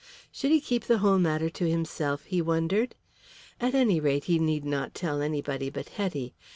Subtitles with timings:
[0.31, 2.95] Should he keep the whole matter to himself, he wondered.
[3.59, 6.33] At any rate he need not tell anybody but Hetty.